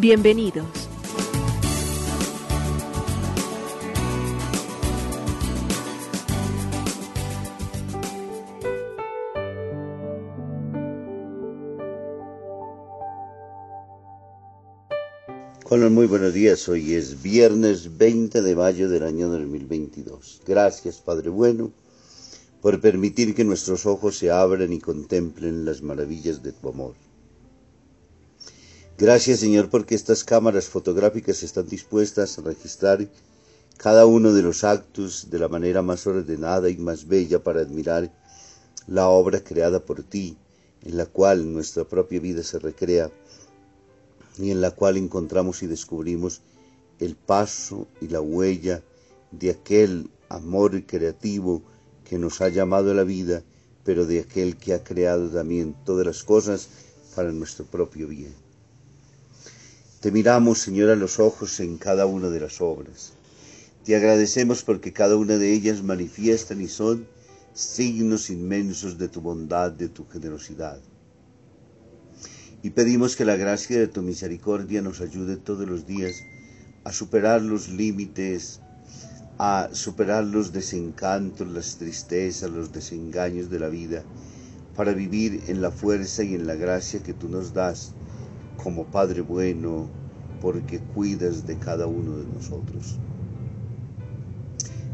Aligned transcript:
Bienvenidos. 0.00 0.64
Hola, 15.70 15.90
muy 15.90 16.06
buenos 16.06 16.32
días. 16.32 16.68
Hoy 16.68 16.94
es 16.94 17.20
viernes 17.22 17.98
20 17.98 18.40
de 18.40 18.54
mayo 18.54 18.88
del 18.88 19.02
año 19.02 19.28
2022. 19.28 20.42
Gracias, 20.46 20.98
Padre 20.98 21.28
bueno 21.30 21.72
por 22.60 22.80
permitir 22.80 23.34
que 23.34 23.44
nuestros 23.44 23.86
ojos 23.86 24.18
se 24.18 24.30
abran 24.30 24.72
y 24.72 24.80
contemplen 24.80 25.64
las 25.64 25.82
maravillas 25.82 26.42
de 26.42 26.52
tu 26.52 26.68
amor. 26.68 26.94
Gracias 29.00 29.38
Señor 29.38 29.70
porque 29.70 29.94
estas 29.94 30.24
cámaras 30.24 30.66
fotográficas 30.66 31.44
están 31.44 31.68
dispuestas 31.68 32.36
a 32.36 32.42
registrar 32.42 33.06
cada 33.76 34.06
uno 34.06 34.32
de 34.32 34.42
los 34.42 34.64
actos 34.64 35.30
de 35.30 35.38
la 35.38 35.46
manera 35.46 35.82
más 35.82 36.04
ordenada 36.08 36.68
y 36.68 36.78
más 36.78 37.06
bella 37.06 37.40
para 37.40 37.60
admirar 37.60 38.10
la 38.88 39.08
obra 39.08 39.38
creada 39.38 39.78
por 39.78 40.02
ti, 40.02 40.36
en 40.82 40.96
la 40.96 41.06
cual 41.06 41.52
nuestra 41.52 41.84
propia 41.84 42.18
vida 42.18 42.42
se 42.42 42.58
recrea 42.58 43.08
y 44.36 44.50
en 44.50 44.60
la 44.60 44.72
cual 44.72 44.96
encontramos 44.96 45.62
y 45.62 45.68
descubrimos 45.68 46.40
el 46.98 47.14
paso 47.14 47.86
y 48.00 48.08
la 48.08 48.20
huella 48.20 48.82
de 49.30 49.50
aquel 49.50 50.10
amor 50.28 50.84
creativo 50.86 51.62
que 52.02 52.18
nos 52.18 52.40
ha 52.40 52.48
llamado 52.48 52.90
a 52.90 52.94
la 52.94 53.04
vida, 53.04 53.44
pero 53.84 54.06
de 54.06 54.18
aquel 54.18 54.56
que 54.56 54.74
ha 54.74 54.82
creado 54.82 55.28
también 55.28 55.76
todas 55.84 56.04
las 56.04 56.24
cosas 56.24 56.68
para 57.14 57.30
nuestro 57.30 57.64
propio 57.64 58.08
bien. 58.08 58.47
Te 60.00 60.12
miramos, 60.12 60.58
Señor, 60.60 60.90
a 60.90 60.96
los 60.96 61.18
ojos 61.18 61.58
en 61.60 61.76
cada 61.76 62.06
una 62.06 62.28
de 62.28 62.40
las 62.40 62.60
obras. 62.60 63.14
Te 63.84 63.96
agradecemos 63.96 64.62
porque 64.62 64.92
cada 64.92 65.16
una 65.16 65.38
de 65.38 65.52
ellas 65.52 65.82
manifiestan 65.82 66.60
y 66.60 66.68
son 66.68 67.06
signos 67.52 68.30
inmensos 68.30 68.96
de 68.96 69.08
tu 69.08 69.20
bondad, 69.20 69.72
de 69.72 69.88
tu 69.88 70.06
generosidad. 70.06 70.78
Y 72.62 72.70
pedimos 72.70 73.16
que 73.16 73.24
la 73.24 73.36
gracia 73.36 73.78
de 73.78 73.88
tu 73.88 74.02
misericordia 74.02 74.82
nos 74.82 75.00
ayude 75.00 75.36
todos 75.36 75.68
los 75.68 75.86
días 75.86 76.22
a 76.84 76.92
superar 76.92 77.42
los 77.42 77.68
límites 77.68 78.60
a 79.38 79.68
superar 79.72 80.24
los 80.24 80.52
desencantos, 80.52 81.46
las 81.46 81.76
tristezas, 81.76 82.50
los 82.50 82.72
desengaños 82.72 83.48
de 83.48 83.60
la 83.60 83.68
vida, 83.68 84.02
para 84.74 84.92
vivir 84.92 85.44
en 85.46 85.62
la 85.62 85.70
fuerza 85.70 86.24
y 86.24 86.34
en 86.34 86.46
la 86.46 86.56
gracia 86.56 87.02
que 87.02 87.14
tú 87.14 87.28
nos 87.28 87.54
das 87.54 87.92
como 88.62 88.84
Padre 88.84 89.22
bueno, 89.22 89.88
porque 90.40 90.80
cuidas 90.80 91.46
de 91.46 91.56
cada 91.56 91.86
uno 91.86 92.18
de 92.18 92.26
nosotros. 92.26 92.98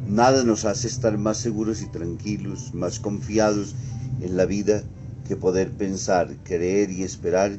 Nada 0.07 0.45
nos 0.45 0.65
hace 0.65 0.87
estar 0.87 1.19
más 1.19 1.39
seguros 1.39 1.83
y 1.83 1.89
tranquilos, 1.89 2.73
más 2.75 3.01
confiados 3.01 3.75
en 4.21 4.37
la 4.37 4.45
vida 4.45 4.85
que 5.27 5.37
poder 5.37 5.71
pensar, 5.73 6.37
creer 6.45 6.91
y 6.91 7.03
esperar 7.03 7.59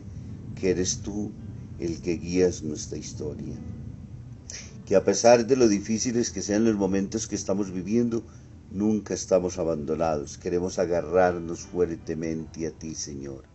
que 0.55 0.69
eres 0.69 0.99
tú 0.99 1.31
el 1.79 2.01
que 2.01 2.13
guías 2.17 2.63
nuestra 2.63 2.97
historia 2.97 3.55
que 4.85 4.95
a 4.95 5.03
pesar 5.03 5.47
de 5.47 5.55
lo 5.55 5.67
difíciles 5.67 6.29
que 6.29 6.43
sean 6.43 6.63
los 6.63 6.75
momentos 6.75 7.27
que 7.27 7.35
estamos 7.35 7.71
viviendo, 7.71 8.23
nunca 8.71 9.15
estamos 9.15 9.57
abandonados. 9.57 10.37
Queremos 10.37 10.77
agarrarnos 10.77 11.61
fuertemente 11.61 12.67
a 12.67 12.71
ti, 12.71 12.93
Señor. 12.93 13.54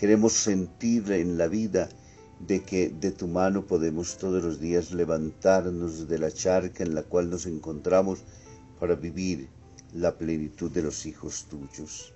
Queremos 0.00 0.32
sentir 0.32 1.12
en 1.12 1.36
la 1.36 1.46
vida 1.46 1.90
de 2.38 2.62
que 2.62 2.88
de 2.88 3.10
tu 3.10 3.28
mano 3.28 3.66
podemos 3.66 4.16
todos 4.16 4.42
los 4.42 4.58
días 4.58 4.92
levantarnos 4.92 6.08
de 6.08 6.18
la 6.18 6.32
charca 6.32 6.82
en 6.82 6.94
la 6.94 7.02
cual 7.02 7.28
nos 7.28 7.44
encontramos 7.44 8.20
para 8.78 8.94
vivir 8.94 9.50
la 9.92 10.16
plenitud 10.16 10.70
de 10.70 10.84
los 10.84 11.04
hijos 11.04 11.48
tuyos. 11.50 12.14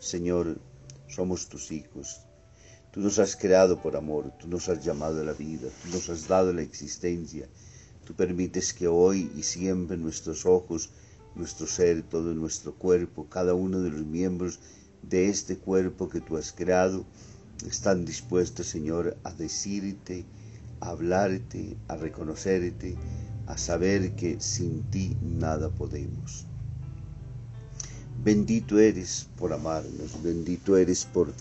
Señor, 0.00 0.58
somos 1.06 1.48
tus 1.48 1.70
hijos. 1.70 2.22
Tú 2.90 2.98
nos 2.98 3.20
has 3.20 3.36
creado 3.36 3.80
por 3.80 3.94
amor, 3.94 4.32
tú 4.40 4.48
nos 4.48 4.68
has 4.68 4.84
llamado 4.84 5.20
a 5.20 5.24
la 5.24 5.34
vida, 5.34 5.68
tú 5.84 5.90
nos 5.90 6.08
has 6.10 6.26
dado 6.26 6.52
la 6.52 6.62
existencia, 6.62 7.48
tú 8.04 8.14
permites 8.14 8.74
que 8.74 8.88
hoy 8.88 9.30
y 9.36 9.44
siempre 9.44 9.96
nuestros 9.96 10.44
ojos, 10.46 10.90
nuestro 11.36 11.68
ser, 11.68 12.02
todo 12.02 12.34
nuestro 12.34 12.74
cuerpo, 12.74 13.28
cada 13.28 13.54
uno 13.54 13.82
de 13.82 13.90
los 13.90 14.04
miembros 14.04 14.58
de 15.08 15.28
este 15.28 15.56
cuerpo 15.56 16.08
que 16.08 16.20
tú 16.20 16.36
has 16.36 16.52
creado, 16.52 17.04
están 17.66 18.04
dispuestos, 18.04 18.66
Señor, 18.66 19.16
a 19.24 19.32
decirte, 19.32 20.24
a 20.80 20.90
hablarte, 20.90 21.76
a 21.88 21.96
reconocerte, 21.96 22.96
a 23.46 23.56
saber 23.56 24.14
que 24.16 24.40
sin 24.40 24.82
ti 24.90 25.16
nada 25.22 25.70
podemos. 25.70 26.46
Bendito 28.22 28.78
eres 28.78 29.28
por 29.36 29.52
amarnos, 29.52 30.22
bendito 30.22 30.76
eres 30.76 31.04
por 31.04 31.32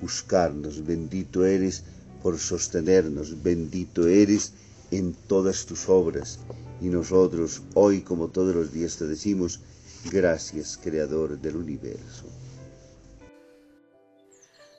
buscarnos, 0.00 0.84
bendito 0.84 1.44
eres 1.44 1.82
por 2.22 2.38
sostenernos, 2.38 3.42
bendito 3.42 4.06
eres 4.06 4.52
en 4.90 5.14
todas 5.26 5.66
tus 5.66 5.88
obras. 5.88 6.38
Y 6.80 6.88
nosotros 6.88 7.62
hoy 7.74 8.02
como 8.02 8.28
todos 8.28 8.54
los 8.54 8.72
días 8.72 8.96
te 8.96 9.06
decimos, 9.06 9.60
gracias 10.12 10.78
Creador 10.80 11.40
del 11.40 11.56
universo. 11.56 12.26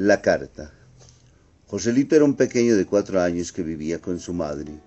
La 0.00 0.22
carta. 0.22 0.72
Joselito 1.66 2.14
era 2.14 2.24
un 2.24 2.36
pequeño 2.36 2.76
de 2.76 2.86
cuatro 2.86 3.20
años 3.20 3.50
que 3.50 3.64
vivía 3.64 4.00
con 4.00 4.20
su 4.20 4.32
madre, 4.32 4.78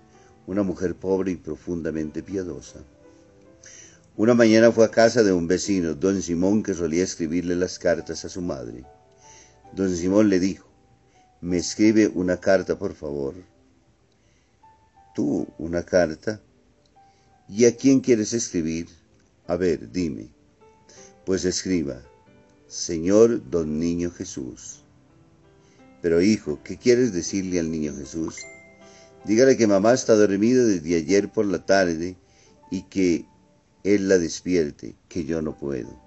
una 0.46 0.62
mujer 0.62 0.94
pobre 0.94 1.32
y 1.32 1.36
profundamente 1.36 2.22
piadosa. 2.22 2.80
Una 4.16 4.32
mañana 4.32 4.72
fue 4.72 4.86
a 4.86 4.90
casa 4.90 5.22
de 5.22 5.30
un 5.30 5.46
vecino, 5.46 5.94
don 5.94 6.22
Simón, 6.22 6.62
que 6.62 6.72
solía 6.72 7.04
escribirle 7.04 7.56
las 7.56 7.78
cartas 7.78 8.24
a 8.24 8.30
su 8.30 8.40
madre. 8.40 8.86
Don 9.74 9.94
Simón 9.94 10.30
le 10.30 10.40
dijo, 10.40 10.66
me 11.42 11.58
escribe 11.58 12.08
una 12.08 12.38
carta, 12.38 12.78
por 12.78 12.94
favor. 12.94 13.34
Tú, 15.14 15.46
una 15.58 15.82
carta. 15.82 16.40
¿Y 17.50 17.66
a 17.66 17.76
quién 17.76 18.00
quieres 18.00 18.32
escribir? 18.32 18.88
A 19.46 19.56
ver, 19.56 19.92
dime. 19.92 20.30
Pues 21.26 21.44
escriba, 21.44 22.00
Señor 22.66 23.50
Don 23.50 23.78
Niño 23.78 24.10
Jesús. 24.10 24.81
Pero 26.02 26.20
hijo, 26.20 26.58
¿qué 26.64 26.76
quieres 26.76 27.12
decirle 27.12 27.60
al 27.60 27.70
niño 27.70 27.94
Jesús? 27.96 28.44
Dígale 29.24 29.56
que 29.56 29.68
mamá 29.68 29.94
está 29.94 30.16
dormida 30.16 30.64
desde 30.64 30.96
ayer 30.96 31.30
por 31.30 31.46
la 31.46 31.64
tarde 31.64 32.16
y 32.70 32.82
que 32.82 33.24
él 33.84 34.08
la 34.08 34.18
despierte, 34.18 34.96
que 35.08 35.24
yo 35.24 35.40
no 35.40 35.56
puedo. 35.56 36.00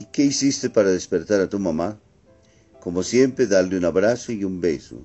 ¿Y 0.00 0.06
qué 0.06 0.24
hiciste 0.24 0.70
para 0.70 0.90
despertar 0.90 1.40
a 1.40 1.48
tu 1.48 1.60
mamá? 1.60 2.00
Como 2.80 3.02
siempre, 3.02 3.46
darle 3.46 3.78
un 3.78 3.84
abrazo 3.84 4.32
y 4.32 4.44
un 4.44 4.60
beso. 4.60 5.00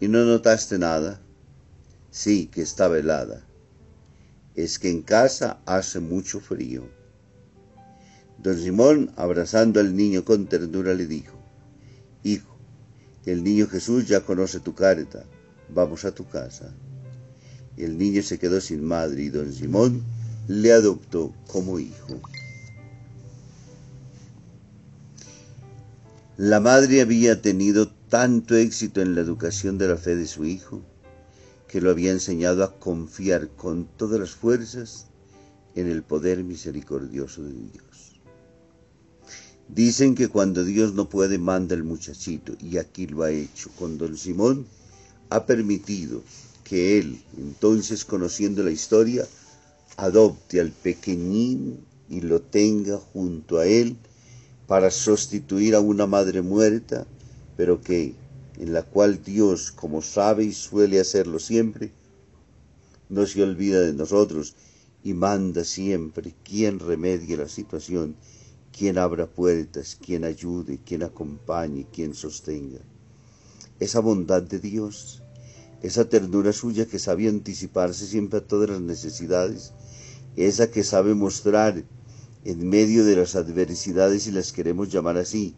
¿Y 0.00 0.08
no 0.08 0.24
notaste 0.24 0.78
nada? 0.78 1.20
Sí, 2.10 2.46
que 2.46 2.62
estaba 2.62 2.98
helada. 2.98 3.46
Es 4.54 4.78
que 4.78 4.88
en 4.90 5.02
casa 5.02 5.60
hace 5.66 6.00
mucho 6.00 6.40
frío. 6.40 6.95
Don 8.38 8.56
Simón, 8.56 9.10
abrazando 9.16 9.80
al 9.80 9.96
niño 9.96 10.24
con 10.24 10.46
ternura, 10.46 10.94
le 10.94 11.06
dijo, 11.06 11.36
Hijo, 12.22 12.56
el 13.24 13.42
niño 13.42 13.66
Jesús 13.66 14.06
ya 14.06 14.20
conoce 14.20 14.60
tu 14.60 14.74
carta, 14.74 15.24
vamos 15.68 16.04
a 16.04 16.14
tu 16.14 16.28
casa. 16.28 16.72
El 17.76 17.98
niño 17.98 18.22
se 18.22 18.38
quedó 18.38 18.60
sin 18.60 18.84
madre 18.84 19.22
y 19.22 19.28
don 19.28 19.52
Simón 19.52 20.02
le 20.48 20.72
adoptó 20.72 21.34
como 21.48 21.78
hijo. 21.78 22.20
La 26.36 26.60
madre 26.60 27.00
había 27.00 27.40
tenido 27.40 27.88
tanto 27.88 28.54
éxito 28.54 29.00
en 29.00 29.14
la 29.14 29.22
educación 29.22 29.78
de 29.78 29.88
la 29.88 29.96
fe 29.96 30.14
de 30.14 30.26
su 30.26 30.44
hijo 30.44 30.82
que 31.66 31.80
lo 31.80 31.90
había 31.90 32.12
enseñado 32.12 32.62
a 32.62 32.78
confiar 32.78 33.48
con 33.48 33.86
todas 33.96 34.20
las 34.20 34.30
fuerzas 34.30 35.06
en 35.74 35.88
el 35.88 36.02
poder 36.02 36.44
misericordioso 36.44 37.42
de 37.42 37.52
Dios. 37.52 38.15
Dicen 39.68 40.14
que 40.14 40.28
cuando 40.28 40.64
Dios 40.64 40.94
no 40.94 41.08
puede 41.08 41.38
manda 41.38 41.74
el 41.74 41.82
muchachito 41.82 42.52
y 42.60 42.78
aquí 42.78 43.06
lo 43.06 43.24
ha 43.24 43.30
hecho. 43.30 43.70
Con 43.78 43.98
don 43.98 44.16
Simón, 44.16 44.66
ha 45.28 45.44
permitido 45.44 46.22
que 46.62 46.98
él, 46.98 47.20
entonces 47.36 48.04
conociendo 48.04 48.62
la 48.62 48.70
historia, 48.70 49.26
adopte 49.96 50.60
al 50.60 50.70
pequeñín 50.70 51.80
y 52.08 52.20
lo 52.20 52.40
tenga 52.40 52.98
junto 52.98 53.58
a 53.58 53.66
él 53.66 53.96
para 54.66 54.90
sustituir 54.90 55.74
a 55.74 55.80
una 55.80 56.06
madre 56.06 56.42
muerta, 56.42 57.06
pero 57.56 57.80
que 57.80 58.14
en 58.58 58.72
la 58.72 58.82
cual 58.82 59.22
Dios, 59.22 59.72
como 59.72 60.02
sabe 60.02 60.44
y 60.44 60.52
suele 60.52 61.00
hacerlo 61.00 61.38
siempre, 61.38 61.92
no 63.08 63.26
se 63.26 63.42
olvida 63.42 63.80
de 63.80 63.92
nosotros 63.92 64.54
y 65.04 65.14
manda 65.14 65.64
siempre 65.64 66.34
quien 66.44 66.78
remedie 66.78 67.36
la 67.36 67.48
situación, 67.48 68.16
quien 68.76 68.98
abra 68.98 69.26
puertas, 69.26 69.96
quien 70.04 70.24
ayude, 70.24 70.78
quien 70.84 71.02
acompañe, 71.02 71.86
quien 71.92 72.14
sostenga. 72.14 72.80
Esa 73.80 74.00
bondad 74.00 74.42
de 74.42 74.58
Dios, 74.58 75.22
esa 75.82 76.08
ternura 76.08 76.52
suya 76.52 76.86
que 76.86 76.98
sabe 76.98 77.28
anticiparse 77.28 78.06
siempre 78.06 78.40
a 78.40 78.46
todas 78.46 78.70
las 78.70 78.80
necesidades, 78.80 79.72
esa 80.36 80.70
que 80.70 80.84
sabe 80.84 81.14
mostrar 81.14 81.84
en 82.44 82.68
medio 82.68 83.04
de 83.04 83.16
las 83.16 83.34
adversidades, 83.34 84.26
y 84.26 84.32
las 84.32 84.52
queremos 84.52 84.92
llamar 84.92 85.16
así, 85.16 85.56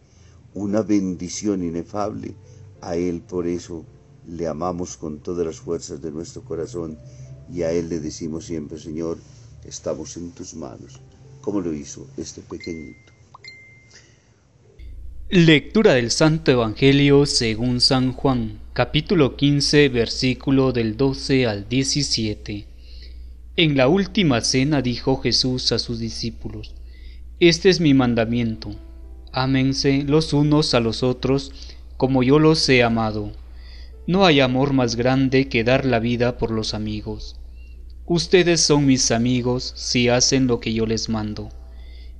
una 0.53 0.81
bendición 0.81 1.63
inefable, 1.63 2.35
a 2.81 2.95
Él 2.95 3.21
por 3.21 3.47
eso 3.47 3.85
le 4.27 4.47
amamos 4.47 4.97
con 4.97 5.19
todas 5.19 5.45
las 5.45 5.57
fuerzas 5.57 6.01
de 6.01 6.11
nuestro 6.11 6.43
corazón 6.43 6.97
y 7.51 7.63
a 7.63 7.71
Él 7.71 7.89
le 7.89 7.99
decimos 7.99 8.45
siempre, 8.45 8.79
Señor, 8.79 9.17
estamos 9.65 10.15
en 10.17 10.31
tus 10.31 10.53
manos, 10.53 11.01
como 11.49 11.61
lo 11.61 11.73
hizo 11.73 12.07
este 12.15 12.41
pequeñito. 12.41 13.11
Lectura 15.31 15.95
del 15.95 16.11
Santo 16.11 16.51
Evangelio 16.51 17.25
según 17.25 17.81
San 17.81 18.13
Juan, 18.13 18.59
capítulo 18.73 19.35
15, 19.35 19.89
versículo 19.89 20.71
del 20.73 20.95
12 20.95 21.47
al 21.47 21.67
17. 21.67 22.67
En 23.55 23.75
la 23.75 23.87
última 23.87 24.41
cena 24.41 24.83
dijo 24.83 25.17
Jesús 25.17 25.71
a 25.71 25.79
sus 25.79 25.97
discípulos, 25.97 26.75
Este 27.39 27.69
es 27.69 27.79
mi 27.79 27.95
mandamiento, 27.95 28.75
ámense 29.31 30.03
los 30.03 30.33
unos 30.33 30.75
a 30.75 30.79
los 30.79 31.01
otros, 31.01 31.51
como 31.97 32.21
yo 32.21 32.37
los 32.37 32.69
he 32.69 32.83
amado. 32.83 33.31
No 34.05 34.23
hay 34.23 34.39
amor 34.39 34.73
más 34.73 34.95
grande 34.95 35.49
que 35.49 35.63
dar 35.63 35.83
la 35.83 35.97
vida 35.97 36.37
por 36.37 36.51
los 36.51 36.75
amigos. 36.75 37.38
Ustedes 38.09 38.61
son 38.61 38.87
mis 38.87 39.11
amigos 39.11 39.71
si 39.75 40.09
hacen 40.09 40.47
lo 40.47 40.59
que 40.59 40.73
yo 40.73 40.87
les 40.87 41.09
mando. 41.09 41.49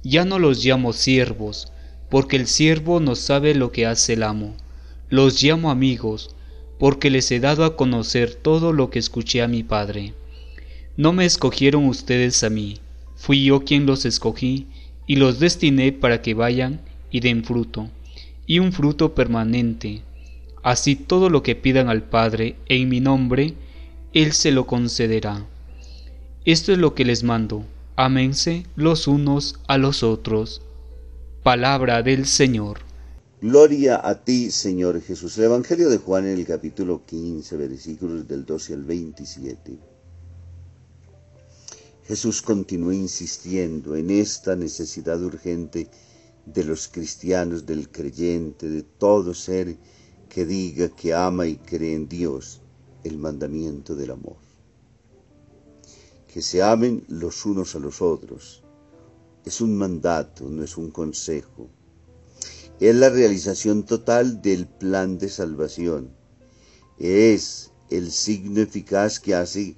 Ya 0.04 0.24
no 0.24 0.38
los 0.38 0.64
llamo 0.64 0.94
siervos, 0.94 1.74
porque 2.12 2.36
el 2.36 2.46
siervo 2.46 3.00
no 3.00 3.16
sabe 3.16 3.56
lo 3.56 3.72
que 3.72 3.88
hace 3.88 4.14
el 4.14 4.22
amo. 4.22 4.56
Los 5.10 5.42
llamo 5.42 5.72
amigos, 5.72 6.36
porque 6.78 7.10
les 7.10 7.32
he 7.32 7.40
dado 7.40 7.66
a 7.66 7.76
conocer 7.76 8.36
todo 8.36 8.72
lo 8.72 8.92
que 8.92 9.00
escuché 9.00 9.42
a 9.42 9.48
mi 9.48 9.64
Padre. 9.64 10.14
No 10.96 11.12
me 11.12 11.26
escogieron 11.26 11.86
ustedes 11.86 12.44
a 12.44 12.52
mí, 12.52 12.78
fui 13.16 13.44
yo 13.44 13.66
quien 13.66 13.88
los 13.88 14.06
escogí 14.06 14.68
y 15.08 15.16
los 15.16 15.40
destiné 15.40 15.92
para 15.92 16.22
que 16.22 16.36
vayan 16.36 16.82
y 17.10 17.22
den 17.22 17.44
fruto 17.44 17.90
y 18.46 18.60
un 18.60 18.74
fruto 18.74 19.16
permanente. 19.16 20.04
Así 20.62 20.96
todo 20.96 21.32
lo 21.32 21.42
que 21.42 21.56
pidan 21.56 21.90
al 21.90 22.04
Padre 22.04 22.58
en 22.68 22.90
mi 22.90 23.00
nombre, 23.00 23.56
Él 24.14 24.34
se 24.34 24.52
lo 24.52 24.68
concederá. 24.68 25.48
Esto 26.46 26.72
es 26.72 26.78
lo 26.78 26.96
que 26.96 27.04
les 27.04 27.24
mando, 27.26 27.66
ámense 27.98 28.64
los 28.78 29.10
unos 29.10 29.60
a 29.68 29.78
los 29.78 30.04
otros. 30.04 30.62
Palabra 31.44 32.02
del 32.02 32.26
Señor. 32.26 32.80
Gloria 33.42 34.00
a 34.02 34.24
ti, 34.24 34.50
Señor 34.50 35.02
Jesús. 35.02 35.38
El 35.38 35.46
Evangelio 35.46 35.90
de 35.90 35.98
Juan 35.98 36.26
en 36.26 36.40
el 36.40 36.46
capítulo 36.46 37.06
15, 37.06 37.58
versículos 37.58 38.26
del 38.26 38.46
12 38.46 38.74
al 38.74 38.86
27. 38.86 39.78
Jesús 42.08 42.42
continúa 42.42 42.96
insistiendo 42.96 43.98
en 43.98 44.10
esta 44.10 44.56
necesidad 44.56 45.22
urgente 45.22 45.90
de 46.46 46.64
los 46.64 46.88
cristianos, 46.88 47.66
del 47.66 47.90
creyente, 47.90 48.70
de 48.70 48.84
todo 48.84 49.34
ser 49.34 49.76
que 50.30 50.46
diga 50.46 50.88
que 50.88 51.14
ama 51.14 51.48
y 51.48 51.58
cree 51.58 51.96
en 51.96 52.08
Dios, 52.08 52.62
el 53.04 53.18
mandamiento 53.18 53.94
del 53.94 54.12
amor. 54.12 54.49
Que 56.32 56.42
se 56.42 56.62
amen 56.62 57.04
los 57.08 57.46
unos 57.46 57.76
a 57.76 57.80
los 57.80 58.02
otros. 58.02 58.64
Es 59.46 59.62
un 59.62 59.76
mandato, 59.76 60.50
no 60.50 60.64
es 60.64 60.78
un 60.78 60.92
consejo. 60.92 61.70
Es 62.80 62.96
la 62.96 63.10
realización 63.10 63.84
total 63.84 64.42
del 64.42 64.68
plan 64.68 65.18
de 65.18 65.30
salvación. 65.30 66.12
Es 66.98 67.72
el 67.90 68.12
signo 68.12 68.62
eficaz 68.62 69.20
que 69.20 69.36
hace 69.36 69.76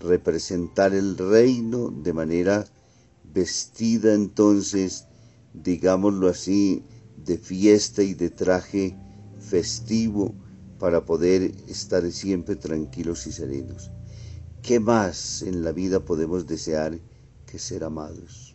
representar 0.00 0.92
el 0.94 1.16
reino 1.16 1.90
de 1.90 2.12
manera 2.12 2.64
vestida 3.32 4.14
entonces 4.14 5.06
digámoslo 5.54 6.28
así, 6.28 6.82
de 7.16 7.38
fiesta 7.38 8.02
y 8.02 8.14
de 8.14 8.30
traje 8.30 8.96
festivo 9.38 10.34
para 10.78 11.04
poder 11.04 11.52
estar 11.68 12.10
siempre 12.10 12.56
tranquilos 12.56 13.26
y 13.26 13.32
serenos. 13.32 13.90
¿Qué 14.62 14.78
más 14.78 15.42
en 15.42 15.64
la 15.64 15.72
vida 15.72 15.98
podemos 16.04 16.46
desear 16.46 16.96
que 17.46 17.58
ser 17.58 17.82
amados? 17.82 18.54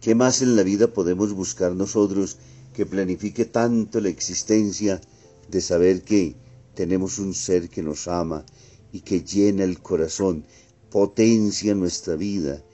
¿Qué 0.00 0.16
más 0.16 0.42
en 0.42 0.56
la 0.56 0.64
vida 0.64 0.92
podemos 0.92 1.32
buscar 1.32 1.76
nosotros 1.76 2.38
que 2.74 2.86
planifique 2.86 3.44
tanto 3.44 4.00
la 4.00 4.08
existencia 4.08 5.00
de 5.48 5.60
saber 5.60 6.02
que 6.02 6.34
tenemos 6.74 7.20
un 7.20 7.34
ser 7.34 7.68
que 7.68 7.84
nos 7.84 8.08
ama 8.08 8.44
y 8.90 9.02
que 9.02 9.22
llena 9.22 9.62
el 9.62 9.80
corazón, 9.80 10.44
potencia 10.90 11.72
nuestra 11.76 12.16
vida, 12.16 12.64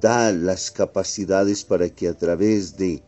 da 0.00 0.32
las 0.32 0.70
capacidades 0.70 1.64
para 1.64 1.90
que 1.90 2.08
a 2.08 2.16
través 2.16 2.78
de 2.78 3.02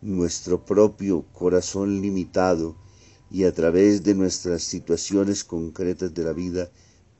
nuestro 0.00 0.64
propio 0.64 1.26
corazón 1.34 2.00
limitado 2.00 2.76
y 3.30 3.44
a 3.44 3.52
través 3.52 4.02
de 4.02 4.14
nuestras 4.14 4.62
situaciones 4.62 5.44
concretas 5.44 6.14
de 6.14 6.24
la 6.24 6.32
vida 6.32 6.70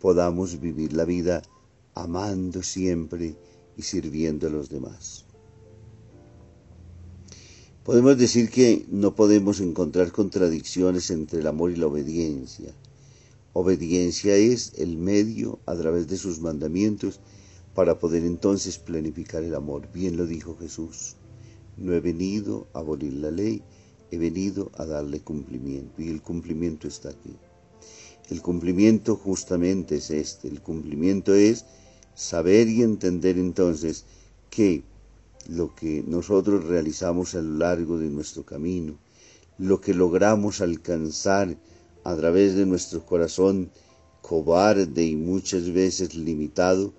podamos 0.03 0.59
vivir 0.59 0.95
la 0.95 1.05
vida 1.05 1.43
amando 1.95 2.65
siempre 2.65 3.37
y 3.77 3.83
sirviendo 3.83 4.49
a 4.49 4.51
los 4.51 4.69
demás. 4.69 5.27
Podemos 7.85 8.19
decir 8.19 8.51
que 8.51 8.85
no 8.91 9.15
podemos 9.15 9.61
encontrar 9.61 10.11
contradicciones 10.11 11.13
entre 11.13 11.39
el 11.39 11.47
amor 11.47 11.71
y 11.71 11.77
la 11.77 11.87
obediencia. 11.87 12.75
Obediencia 13.53 14.35
es 14.35 14.73
el 14.77 14.97
medio 14.97 15.61
a 15.67 15.77
través 15.77 16.09
de 16.09 16.17
sus 16.17 16.41
mandamientos 16.41 17.21
para 17.73 18.01
poder 18.01 18.25
entonces 18.25 18.79
planificar 18.79 19.45
el 19.45 19.55
amor. 19.55 19.89
Bien 19.93 20.17
lo 20.17 20.27
dijo 20.27 20.57
Jesús. 20.59 21.15
No 21.77 21.93
he 21.93 22.01
venido 22.01 22.67
a 22.75 22.81
abolir 22.81 23.13
la 23.13 23.31
ley, 23.31 23.63
he 24.11 24.19
venido 24.19 24.73
a 24.75 24.85
darle 24.85 25.21
cumplimiento 25.21 26.03
y 26.03 26.09
el 26.09 26.23
cumplimiento 26.23 26.89
está 26.89 27.11
aquí. 27.11 27.37
El 28.33 28.41
cumplimiento 28.41 29.15
justamente 29.15 29.97
es 29.97 30.11
este, 30.11 30.49
el 30.49 30.63
cumplimiento 30.63 31.35
es 31.35 31.67
saber 32.15 32.67
y 32.67 32.81
entender 32.81 33.37
entonces 33.37 34.07
que 34.49 34.85
lo 35.51 35.75
que 35.75 36.03
nosotros 36.07 36.65
realizamos 36.65 37.35
a 37.35 37.43
lo 37.43 37.59
largo 37.59 37.99
de 37.99 38.09
nuestro 38.09 38.43
camino, 38.47 38.97
lo 39.59 39.83
que 39.83 39.93
logramos 39.93 40.63
alcanzar 40.63 41.59
a 42.05 42.17
través 42.17 42.55
de 42.55 42.65
nuestro 42.65 43.05
corazón 43.05 43.71
cobarde 44.23 45.05
y 45.05 45.15
muchas 45.15 45.71
veces 45.71 46.15
limitado, 46.15 46.95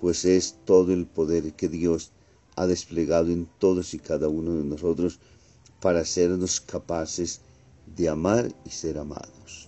pues 0.00 0.24
es 0.24 0.56
todo 0.64 0.94
el 0.94 1.04
poder 1.04 1.52
que 1.52 1.68
Dios 1.68 2.12
ha 2.56 2.66
desplegado 2.66 3.30
en 3.30 3.46
todos 3.58 3.92
y 3.92 3.98
cada 3.98 4.28
uno 4.28 4.54
de 4.54 4.64
nosotros 4.64 5.20
para 5.82 6.00
hacernos 6.00 6.62
capaces 6.62 7.42
de 7.94 8.08
amar 8.08 8.50
y 8.64 8.70
ser 8.70 8.96
amados. 8.96 9.67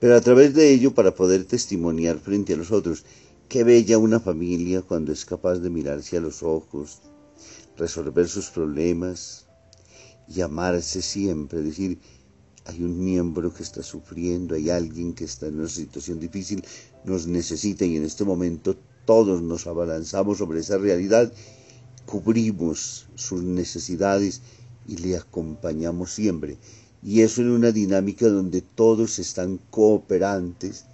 Pero 0.00 0.14
a 0.14 0.20
través 0.20 0.54
de 0.54 0.70
ello 0.72 0.94
para 0.94 1.14
poder 1.14 1.44
testimoniar 1.44 2.20
frente 2.20 2.54
a 2.54 2.56
los 2.56 2.70
otros, 2.70 3.04
qué 3.48 3.64
bella 3.64 3.98
una 3.98 4.20
familia 4.20 4.82
cuando 4.82 5.12
es 5.12 5.24
capaz 5.24 5.56
de 5.58 5.70
mirarse 5.70 6.16
a 6.16 6.20
los 6.20 6.44
ojos, 6.44 7.00
resolver 7.76 8.28
sus 8.28 8.50
problemas 8.50 9.46
y 10.28 10.40
amarse 10.40 11.02
siempre, 11.02 11.62
decir, 11.62 11.98
hay 12.66 12.82
un 12.82 13.02
miembro 13.02 13.52
que 13.52 13.62
está 13.62 13.82
sufriendo, 13.82 14.54
hay 14.54 14.70
alguien 14.70 15.14
que 15.14 15.24
está 15.24 15.46
en 15.46 15.58
una 15.58 15.68
situación 15.68 16.20
difícil, 16.20 16.62
nos 17.04 17.26
necesita 17.26 17.84
y 17.84 17.96
en 17.96 18.04
este 18.04 18.24
momento 18.24 18.76
todos 19.04 19.42
nos 19.42 19.66
abalanzamos 19.66 20.38
sobre 20.38 20.60
esa 20.60 20.78
realidad, 20.78 21.32
cubrimos 22.06 23.08
sus 23.16 23.42
necesidades 23.42 24.42
y 24.86 24.96
le 24.98 25.16
acompañamos 25.16 26.12
siempre. 26.12 26.58
Y 27.02 27.22
eso 27.22 27.42
en 27.42 27.50
una 27.50 27.72
dinámica 27.72 28.28
donde 28.28 28.60
todos 28.60 29.18
están 29.18 29.58
cooperantes. 29.70 30.86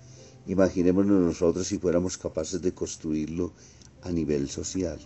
Imaginémonos 0.46 1.22
nosotros 1.22 1.66
si 1.66 1.78
fuéramos 1.78 2.18
capaces 2.18 2.60
de 2.60 2.72
construirlo 2.72 3.52
a 4.02 4.10
nivel 4.10 4.48
social. 4.50 4.98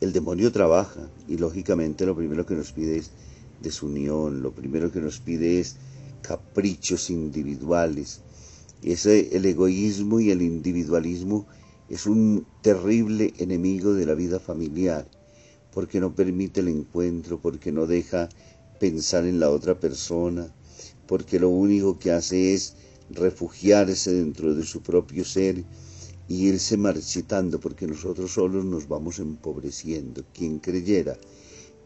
El 0.00 0.12
demonio 0.12 0.50
trabaja 0.52 1.10
y 1.28 1.36
lógicamente 1.36 2.06
lo 2.06 2.16
primero 2.16 2.46
que 2.46 2.54
nos 2.54 2.72
pide 2.72 2.96
es 2.98 3.10
desunión, 3.60 4.40
lo 4.40 4.52
primero 4.52 4.90
que 4.90 5.00
nos 5.00 5.20
pide 5.20 5.60
es 5.60 5.76
caprichos 6.22 7.10
individuales. 7.10 8.20
Ese, 8.82 9.36
el 9.36 9.44
egoísmo 9.44 10.20
y 10.20 10.30
el 10.30 10.40
individualismo 10.42 11.46
es 11.90 12.06
un 12.06 12.46
terrible 12.62 13.34
enemigo 13.38 13.92
de 13.92 14.06
la 14.06 14.14
vida 14.14 14.38
familiar, 14.38 15.06
porque 15.74 16.00
no 16.00 16.14
permite 16.14 16.60
el 16.60 16.68
encuentro, 16.68 17.40
porque 17.40 17.72
no 17.72 17.86
deja 17.86 18.28
pensar 18.80 19.24
en 19.26 19.38
la 19.38 19.50
otra 19.50 19.78
persona, 19.78 20.52
porque 21.06 21.38
lo 21.38 21.50
único 21.50 22.00
que 22.00 22.10
hace 22.10 22.54
es 22.54 22.74
refugiarse 23.10 24.12
dentro 24.12 24.56
de 24.56 24.64
su 24.64 24.82
propio 24.82 25.24
ser 25.24 25.64
y 26.26 26.48
irse 26.48 26.76
marchitando, 26.76 27.60
porque 27.60 27.86
nosotros 27.86 28.32
solos 28.32 28.64
nos 28.64 28.88
vamos 28.88 29.20
empobreciendo. 29.20 30.24
Quien 30.34 30.58
creyera 30.58 31.16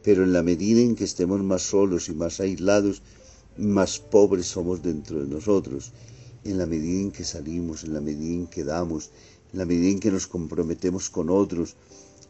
pero 0.04 0.22
en 0.22 0.34
la 0.34 0.42
medida 0.42 0.82
en 0.82 0.94
que 0.94 1.04
estemos 1.04 1.42
más 1.42 1.62
solos 1.62 2.10
y 2.10 2.14
más 2.14 2.38
aislados, 2.38 3.00
más 3.56 3.98
pobres 3.98 4.46
somos 4.46 4.82
dentro 4.82 5.18
de 5.20 5.26
nosotros. 5.26 5.92
En 6.44 6.58
la 6.58 6.66
medida 6.66 7.00
en 7.00 7.10
que 7.10 7.24
salimos, 7.24 7.84
en 7.84 7.94
la 7.94 8.02
medida 8.02 8.34
en 8.34 8.46
que 8.46 8.64
damos, 8.64 9.10
en 9.50 9.60
la 9.60 9.64
medida 9.64 9.88
en 9.88 10.00
que 10.00 10.10
nos 10.10 10.26
comprometemos 10.26 11.08
con 11.08 11.30
otros, 11.30 11.76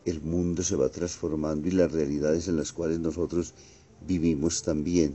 el 0.05 0.21
mundo 0.23 0.63
se 0.63 0.77
va 0.77 0.89
transformando 0.89 1.67
y 1.67 1.73
las 1.73 1.91
realidades 1.91 2.47
en 2.47 2.57
las 2.57 2.73
cuales 2.73 3.01
nosotros 3.01 3.55
vivimos 4.07 4.63
también. 4.63 5.15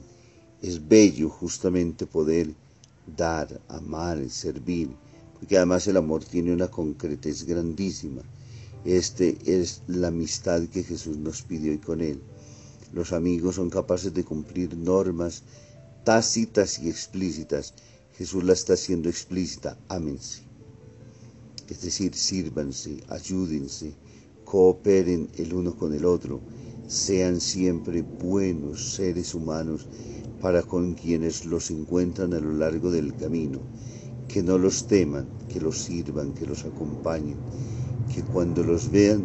Es 0.62 0.88
bello 0.88 1.30
justamente 1.30 2.06
poder 2.06 2.54
dar, 3.18 3.60
amar, 3.68 4.30
servir, 4.30 4.90
porque 5.38 5.58
además 5.58 5.88
el 5.88 5.98
amor 5.98 6.24
tiene 6.24 6.54
una 6.54 6.68
concretez 6.68 7.46
grandísima. 7.46 8.22
Este 8.86 9.38
es 9.46 9.82
la 9.88 10.08
amistad 10.08 10.64
que 10.64 10.84
Jesús 10.84 11.18
nos 11.18 11.42
pidió 11.42 11.74
y 11.74 11.78
con 11.78 12.02
él. 12.02 12.20
Los 12.94 13.14
amigos 13.14 13.56
son 13.56 13.70
capaces 13.70 14.14
de 14.14 14.24
cumplir 14.24 14.76
normas 14.76 15.44
tácitas 16.04 16.80
y 16.80 16.90
explícitas. 16.90 17.74
Jesús 18.18 18.44
la 18.44 18.54
está 18.54 18.74
haciendo 18.74 19.10
explícita. 19.10 19.78
Ámense. 19.90 20.42
Es 21.70 21.82
decir, 21.82 22.16
sírvanse, 22.16 23.04
ayúdense, 23.10 23.94
cooperen 24.44 25.30
el 25.38 25.54
uno 25.54 25.76
con 25.76 25.94
el 25.94 26.06
otro. 26.06 26.40
Sean 26.90 27.40
siempre 27.40 28.02
buenos 28.02 28.96
seres 28.96 29.36
humanos 29.36 29.86
para 30.42 30.64
con 30.64 30.96
quienes 30.96 31.46
los 31.46 31.70
encuentran 31.70 32.34
a 32.34 32.40
lo 32.40 32.52
largo 32.52 32.90
del 32.90 33.16
camino. 33.16 33.60
Que 34.28 34.42
no 34.42 34.58
los 34.58 34.88
teman, 34.88 35.28
que 35.50 35.62
los 35.62 35.78
sirvan, 35.78 36.34
que 36.34 36.48
los 36.48 36.66
acompañen. 36.66 37.38
Que 38.12 38.24
cuando 38.24 38.64
los 38.64 38.90
vean 38.90 39.24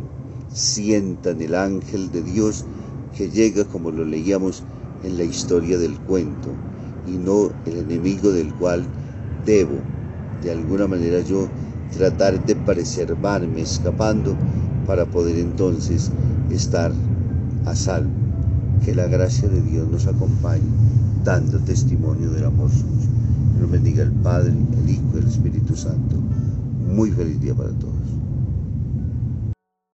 sientan 0.53 1.41
el 1.41 1.55
ángel 1.55 2.13
de 2.13 2.23
Dios 2.23 2.67
que 3.17 3.31
llega 3.31 3.65
como 3.65 3.91
lo 3.91 4.05
leíamos 4.05 4.63
en 5.03 5.17
la 5.17 5.25
historia 5.25 5.79
del 5.79 5.99
cuento 6.01 6.51
y 7.07 7.13
no 7.13 7.51
el 7.65 7.79
enemigo 7.79 8.31
del 8.31 8.53
cual 8.57 8.85
debo 9.47 9.79
de 10.43 10.51
alguna 10.51 10.87
manera 10.87 11.21
yo 11.21 11.49
tratar 11.97 12.45
de 12.45 12.57
preservarme 12.57 13.63
escapando 13.63 14.37
para 14.87 15.07
poder 15.07 15.39
entonces 15.39 16.11
estar 16.51 16.93
a 17.65 17.75
salvo. 17.75 18.11
Que 18.85 18.95
la 18.95 19.07
gracia 19.07 19.49
de 19.49 19.63
Dios 19.63 19.89
nos 19.89 20.07
acompañe 20.07 20.63
dando 21.25 21.59
testimonio 21.61 22.31
del 22.31 22.45
amor 22.45 22.71
suyo. 22.71 23.09
Dios 23.57 23.71
bendiga 23.71 24.03
el 24.03 24.13
Padre, 24.13 24.53
el 24.53 24.91
Hijo 24.91 25.11
y 25.15 25.19
el 25.19 25.27
Espíritu 25.27 25.75
Santo. 25.75 26.17
Muy 26.95 27.11
feliz 27.11 27.41
día 27.41 27.55
para 27.55 27.71
todos. 27.71 27.94